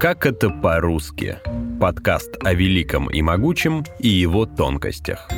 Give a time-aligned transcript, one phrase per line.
[0.00, 1.36] Как это по-русски?
[1.78, 5.28] Подкаст о великом и могучем и его тонкостях.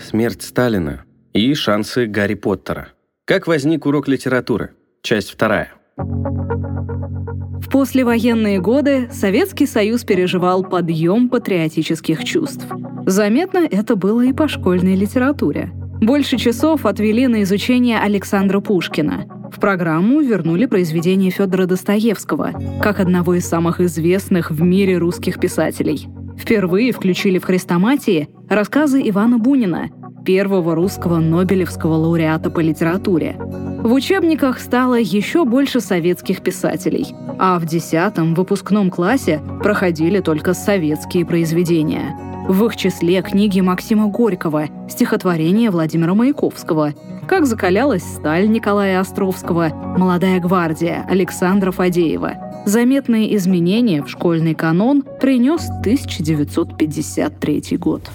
[0.00, 2.88] Смерть Сталина и шансы Гарри Поттера.
[3.26, 4.70] Как возник урок литературы?
[5.02, 5.74] Часть вторая.
[5.98, 12.64] В послевоенные годы Советский Союз переживал подъем патриотических чувств.
[13.04, 15.70] Заметно это было и по школьной литературе.
[16.00, 19.41] Больше часов отвели на изучение Александра Пушкина.
[19.52, 26.08] В программу вернули произведение Федора Достоевского, как одного из самых известных в мире русских писателей.
[26.38, 29.90] Впервые включили в хрестоматии рассказы Ивана Бунина,
[30.24, 33.36] первого русского Нобелевского лауреата по литературе.
[33.38, 41.26] В учебниках стало еще больше советских писателей, а в 10 выпускном классе проходили только советские
[41.26, 42.16] произведения–
[42.48, 46.94] в их числе книги Максима Горького, стихотворения Владимира Маяковского,
[47.28, 52.64] «Как закалялась сталь» Николая Островского, «Молодая гвардия» Александра Фадеева.
[52.66, 58.10] Заметные изменения в школьный канон принес 1953 год.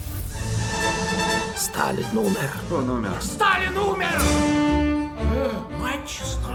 [1.55, 2.51] Сталин умер.
[2.71, 3.17] Он умер.
[3.19, 4.21] Сталин умер!
[5.81, 6.46] Мать честная.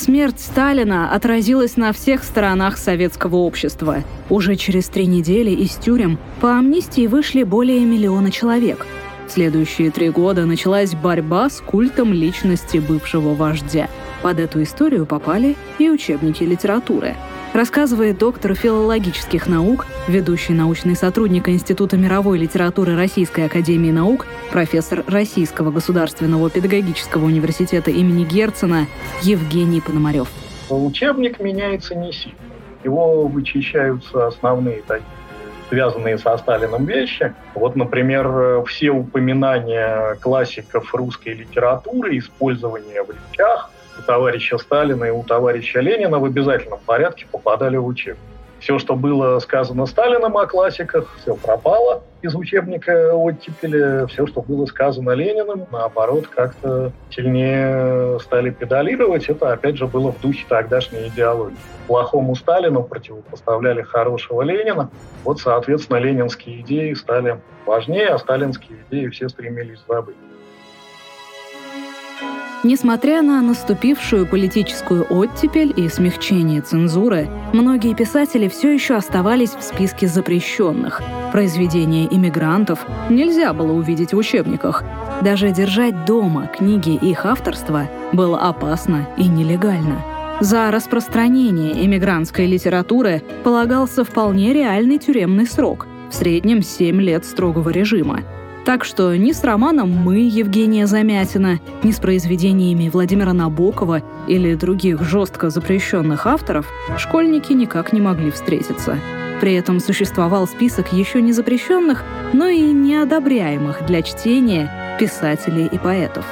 [0.00, 4.02] Смерть Сталина отразилась на всех сторонах советского общества.
[4.30, 8.86] Уже через три недели из тюрем по амнистии вышли более миллиона человек.
[9.28, 13.90] В следующие три года началась борьба с культом личности бывшего вождя.
[14.22, 17.14] Под эту историю попали и учебники литературы–
[17.52, 25.70] рассказывает доктор филологических наук, ведущий научный сотрудник Института мировой литературы Российской академии наук, профессор Российского
[25.70, 28.86] государственного педагогического университета имени Герцена
[29.22, 30.28] Евгений Пономарев.
[30.68, 32.36] Учебник меняется не сильно.
[32.84, 35.06] Его вычищаются основные такие
[35.68, 37.32] связанные со Сталином вещи.
[37.54, 45.22] Вот, например, все упоминания классиков русской литературы, использование в речах– у товарища Сталина и у
[45.22, 48.18] товарища Ленина в обязательном порядке попадали в учебник.
[48.60, 54.06] Все, что было сказано Сталином о классиках, все пропало из учебника оттепели.
[54.08, 59.30] Все, что было сказано Лениным, наоборот, как-то сильнее стали педалировать.
[59.30, 61.56] Это, опять же, было в духе тогдашней идеологии.
[61.86, 64.90] Плохому Сталину противопоставляли хорошего Ленина.
[65.24, 70.16] Вот, соответственно, ленинские идеи стали важнее, а сталинские идеи все стремились забыть.
[72.62, 80.06] Несмотря на наступившую политическую оттепель и смягчение цензуры, многие писатели все еще оставались в списке
[80.06, 81.00] запрещенных.
[81.32, 84.84] Произведения иммигрантов нельзя было увидеть в учебниках.
[85.22, 90.02] Даже держать дома книги их авторства было опасно и нелегально.
[90.40, 98.20] За распространение иммигрантской литературы полагался вполне реальный тюремный срок, в среднем 7 лет строгого режима–
[98.64, 105.02] так что ни с романом «Мы» Евгения Замятина, ни с произведениями Владимира Набокова или других
[105.02, 106.66] жестко запрещенных авторов
[106.98, 108.98] школьники никак не могли встретиться.
[109.40, 112.04] При этом существовал список еще не запрещенных,
[112.34, 116.26] но и неодобряемых для чтения писателей и поэтов.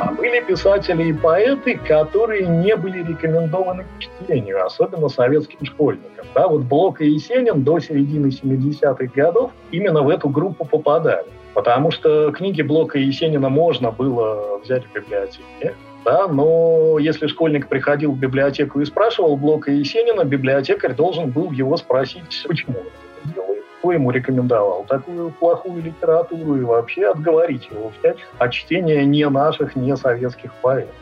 [0.00, 6.26] А были писатели и поэты, которые не были рекомендованы к чтению, особенно советским школьникам.
[6.34, 11.26] Да, вот Блок и Есенин до середины 70-х годов именно в эту группу попадали.
[11.54, 15.74] Потому что книги Блока и Есенина можно было взять в библиотеке,
[16.04, 21.52] да, но если школьник приходил в библиотеку и спрашивал Блока и Есенина, библиотекарь должен был
[21.52, 27.68] его спросить, почему он это делает, кто ему рекомендовал такую плохую литературу и вообще отговорить
[27.70, 30.94] его взять от чтения не наших, не советских поэтов,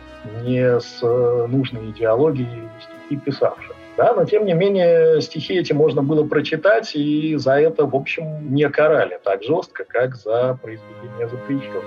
[0.42, 3.76] не с э, нужной идеологией стихи писавших.
[4.00, 8.50] Да, но тем не менее стихи эти можно было прочитать, и за это, в общем,
[8.50, 11.84] не карали так жестко, как за произведение запрещенных.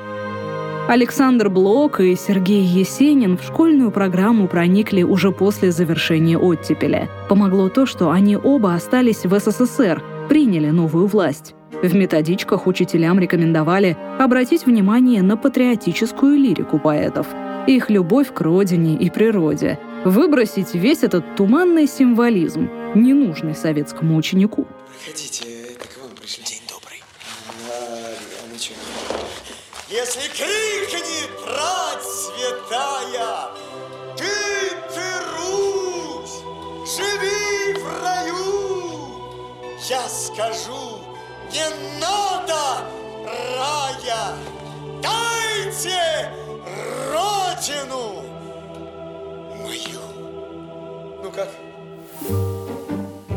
[0.87, 7.09] Александр Блок и Сергей Есенин в школьную программу проникли уже после завершения оттепеля.
[7.29, 11.55] Помогло то, что они оба остались в СССР, приняли новую власть.
[11.81, 17.25] В методичках учителям рекомендовали обратить внимание на патриотическую лирику поэтов,
[17.65, 24.67] их любовь к родине и природе– Выбросить весь этот туманный символизм, ненужный советскому ученику.
[24.87, 26.43] Проходите, это к вам пришли.
[26.43, 27.01] День добрый.
[27.69, 28.53] А, а.
[29.89, 33.53] Если крикнет рать святая,
[36.85, 39.23] живи в раю,
[39.89, 40.99] я скажу,
[41.51, 41.65] не
[41.99, 42.85] надо
[43.57, 44.35] рая,
[45.01, 46.31] дайте
[47.11, 48.32] родину
[51.33, 51.49] как?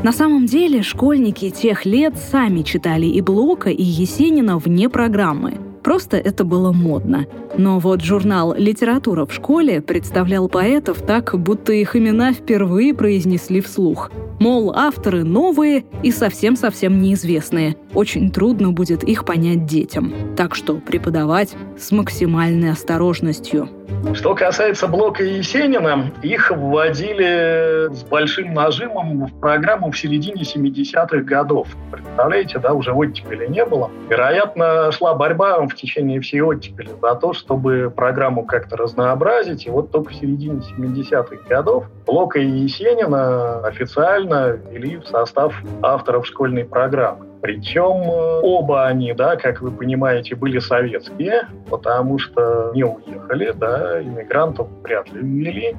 [0.03, 5.55] На самом деле школьники тех лет сами читали и Блока, и Есенина вне программы.
[5.83, 7.27] Просто это было модно.
[7.57, 14.11] Но вот журнал «Литература в школе» представлял поэтов так, будто их имена впервые произнесли вслух.
[14.39, 17.77] Мол, авторы новые и совсем-совсем неизвестные.
[17.95, 20.13] Очень трудно будет их понять детям.
[20.37, 23.69] Так что преподавать с максимальной осторожностью.
[24.15, 31.19] Что касается Блока и Есенина, их вводили с большим нажимом в программу в середине 70-х
[31.19, 31.69] годов.
[31.91, 33.91] Представляете, да, уже оттепели не было.
[34.09, 39.67] Вероятно, шла борьба в течение всей оттепели за то, чтобы программу как-то разнообразить.
[39.67, 46.27] И вот только в середине 70-х годов Блока и Есенина официально ввели в состав авторов
[46.27, 47.27] школьной программы.
[47.41, 54.03] Причем э, оба они, да, как вы понимаете, были советские, потому что не уехали, да,
[54.03, 55.77] иммигрантов вряд ли ввели.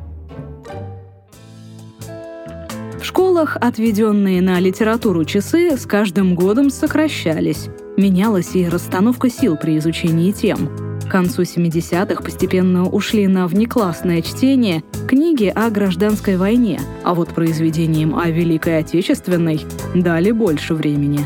[2.99, 7.69] В школах отведенные на литературу часы с каждым годом сокращались.
[7.95, 10.69] Менялась и расстановка сил при изучении тем.
[11.07, 18.17] К концу 70-х постепенно ушли на внеклассное чтение книги о гражданской войне, а вот произведениям
[18.17, 19.61] о Великой Отечественной
[19.95, 21.21] дали больше времени.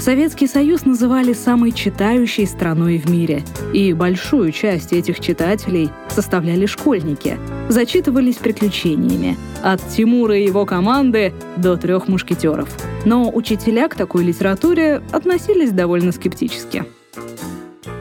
[0.00, 3.44] Советский Союз называли самой читающей страной в мире,
[3.74, 7.38] и большую часть этих читателей составляли школьники.
[7.68, 9.36] Зачитывались приключениями.
[9.62, 12.70] От Тимура и его команды до трех мушкетеров.
[13.04, 16.86] Но учителя к такой литературе относились довольно скептически.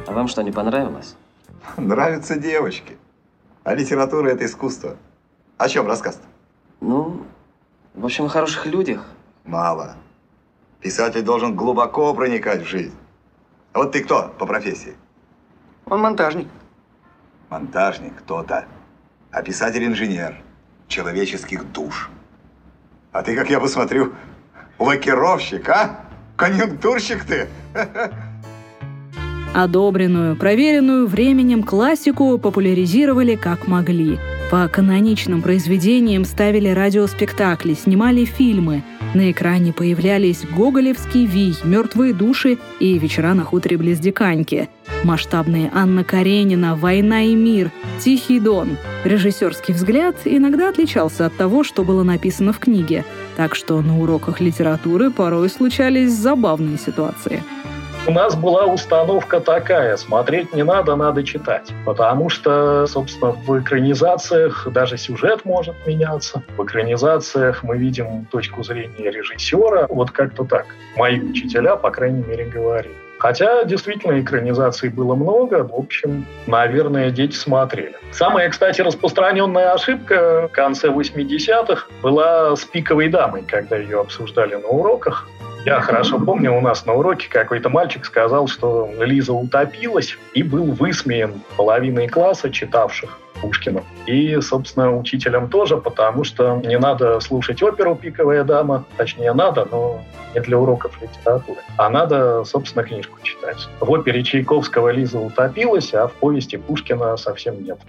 [0.07, 1.15] А вам что, не понравилось?
[1.75, 2.95] Нравятся девочки.
[3.65, 4.95] А литература— это искусство.
[5.57, 6.25] О чем рассказ-то?
[6.79, 7.23] Ну,
[7.93, 9.05] в общем, о хороших людях.
[9.43, 9.95] Мало.
[10.81, 12.95] Писатель должен глубоко проникать в жизнь.
[13.73, 14.95] А вот ты кто по профессии?
[15.85, 16.47] Он монтажник.
[17.49, 18.65] Монтажник кто-то.
[19.31, 20.41] А писатель инженер.
[20.87, 22.09] Человеческих душ.
[23.11, 24.13] А ты, как я посмотрю,
[24.79, 26.05] лакировщик, а?
[26.37, 27.47] Конъюнктурщик ты.
[29.53, 34.19] Одобренную, проверенную временем классику популяризировали как могли.
[34.49, 38.83] По каноничным произведениям ставили радиоспектакли, снимали фильмы–
[39.15, 44.69] на экране появлялись «Гоголевский вий», «Мертвые души» и «Вечера на хуторе близ Диканьки».
[45.03, 48.77] Масштабные Анна Каренина, «Война и мир», «Тихий дон».
[49.03, 53.03] Режиссерский взгляд иногда отличался от того, что было написано в книге,
[53.35, 57.43] так что на уроках литературы порой случались забавные ситуации–
[58.09, 61.71] у нас была установка такая, смотреть не надо, надо читать.
[61.85, 66.41] Потому что, собственно, в экранизациях даже сюжет может меняться.
[66.57, 69.85] В экранизациях мы видим точку зрения режиссера.
[69.89, 70.65] Вот как-то так.
[70.95, 72.95] Мои учителя, по крайней мере, говорили.
[73.19, 75.63] Хотя, действительно, экранизаций было много.
[75.63, 77.95] В общем, наверное, дети смотрели.
[78.11, 84.67] Самая, кстати, распространенная ошибка в конце 80-х была с «Пиковой дамой», когда ее обсуждали на
[84.67, 85.27] уроках.
[85.65, 90.71] Я хорошо помню, у нас на уроке какой-то мальчик сказал, что Лиза утопилась и был
[90.71, 93.83] высмеян половиной класса, читавших Пушкина.
[94.05, 100.01] И, собственно, учителям тоже, потому что не надо слушать оперу «Пиковая дама», точнее, надо, но
[100.33, 103.67] не для уроков литературы, а надо, собственно, книжку читать.
[103.79, 107.79] В опере Чайковского Лиза утопилась, а в повести Пушкина совсем нет.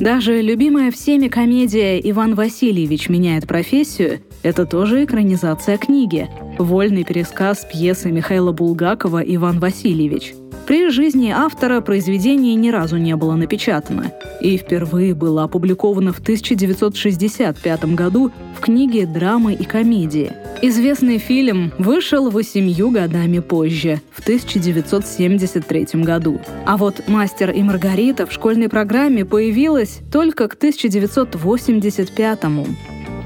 [0.00, 6.28] Даже любимая всеми комедия «Иван Васильевич меняет профессию»— это тоже экранизация книги.
[6.58, 10.34] Вольный пересказ пьесы Михаила Булгакова «Иван Васильевич».
[10.72, 14.10] При жизни автора произведение ни разу не было напечатано
[14.40, 20.32] и впервые было опубликовано в 1965 году в книге «Драмы и комедии».
[20.62, 26.40] Известный фильм вышел восемью годами позже, в 1973 году.
[26.64, 32.66] А вот «Мастер и Маргарита» в школьной программе появилась только к 1985 -му.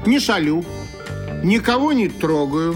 [0.05, 0.65] Не шалю,
[1.45, 2.75] никого не трогаю,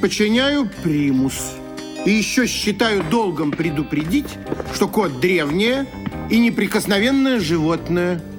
[0.00, 1.56] подчиняю примус.
[2.04, 4.28] И еще считаю долгом предупредить,
[4.74, 5.86] что кот древнее
[6.30, 8.22] и неприкосновенное животное–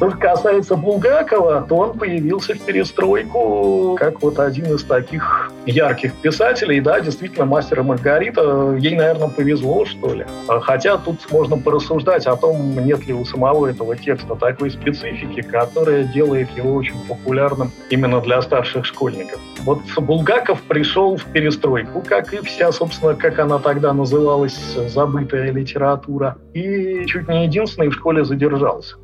[0.00, 6.80] что касается Булгакова, то он появился в перестройку как вот один из таких ярких писателей.
[6.80, 10.24] Да, действительно, мастер и Маргарита, ей, наверное, повезло, что ли.
[10.62, 16.04] Хотя тут можно порассуждать о том, нет ли у самого этого текста такой специфики, которая
[16.04, 19.38] делает его очень популярным именно для старших школьников.
[19.64, 26.38] Вот Булгаков пришел в перестройку, как и вся, собственно, как она тогда называлась, забытая литература,
[26.54, 28.96] и чуть не единственный в школе задержался.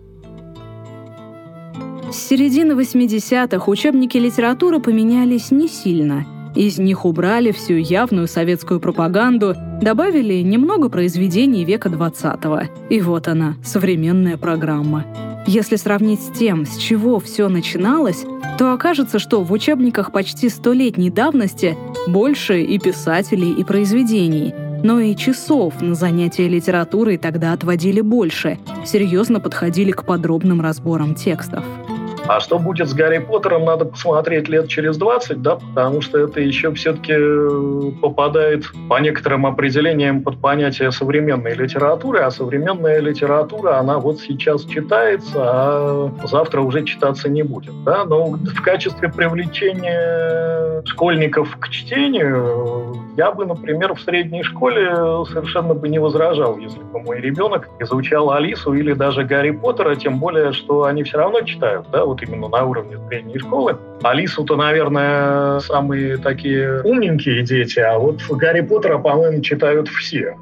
[2.10, 6.24] С середины 80-х учебники литературы поменялись не сильно.
[6.54, 12.62] Из них убрали всю явную советскую пропаганду, добавили немного произведений века 20-го.
[12.88, 15.04] И вот она, современная программа.
[15.46, 18.24] Если сравнить с тем, с чего все начиналось,
[18.58, 24.54] то окажется, что в учебниках почти столетней давности больше и писателей, и произведений.
[24.82, 31.64] но и часов на занятия литературой тогда отводили больше, серьезно подходили к подробным разборам текстов.
[32.28, 36.40] А что будет с Гарри Поттером, надо посмотреть лет через 20, да, потому что это
[36.40, 43.98] еще все-таки э, попадает по некоторым определениям под понятие современной литературы, а современная литература, она
[43.98, 51.56] вот сейчас читается, а завтра уже читаться не будет, да, но в качестве привлечения школьников
[51.58, 54.90] к чтению я бы, например, в средней школе
[55.26, 60.18] совершенно бы не возражал, если бы мой ребенок изучал Алису или даже Гарри Поттера, тем
[60.18, 63.78] более, что они все равно читают, да, вот вот именно на уровне средней школы.
[64.02, 70.36] Алису-то, наверное, самые такие умненькие дети, а вот Гарри Поттера, по-моему, читают все.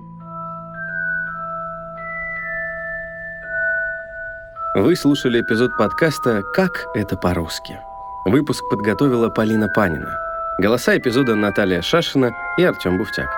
[4.76, 7.78] Вы слушали эпизод подкаста «Как это по-русски».
[8.24, 10.18] Выпуск подготовила Полина Панина.
[10.56, 13.28] Голоса эпизода Наталья Шашина и Артем Буфтяк.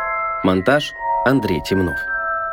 [0.44, 0.92] Монтаж
[1.24, 1.98] Андрей Темнов.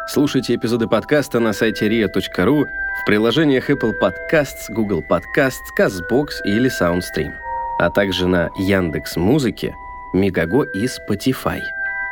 [0.08, 7.34] Слушайте эпизоды подкаста на сайте ria.ru в приложениях Apple Podcasts, Google Podcasts, CastBox или SoundStream,
[7.78, 9.76] а также на Яндекс Музыке,
[10.14, 11.60] Мегаго и Spotify.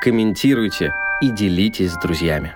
[0.01, 0.91] Комментируйте
[1.21, 2.53] и делитесь с друзьями.